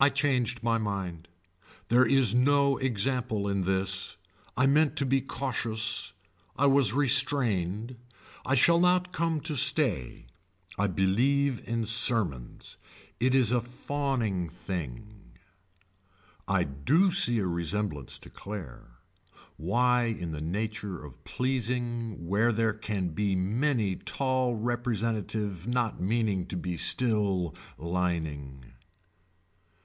[0.00, 1.26] I changed my mind.
[1.64, 4.16] No there is no example in this.
[4.56, 6.12] I meant to be cautious.
[6.54, 7.96] I was restrained.
[8.46, 10.26] I shall not come to stay.
[10.78, 12.76] I believe in sermons.
[13.18, 15.32] It is a fauning thing.
[16.46, 18.98] I do see a resemblance to Claire.
[19.56, 26.46] Why in the nature of pleasing where there can be many tall representative not meaning
[26.46, 28.64] to be still lining.